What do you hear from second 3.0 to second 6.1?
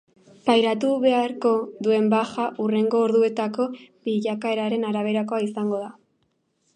orduetako bilakaeraren araberakoa izango da.